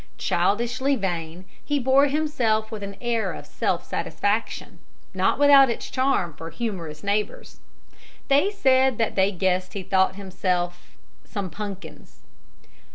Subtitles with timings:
[0.17, 4.79] Childishly vain, he bore himself with an air of self satisfaction
[5.13, 7.59] not without its charm for humorous neighbors.
[8.27, 12.21] They said that they guessed he thought himself "some punkins."